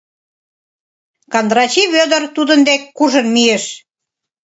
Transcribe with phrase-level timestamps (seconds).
[1.31, 3.63] Кандрачи Вӧдыр тудын дек куржын мийыш.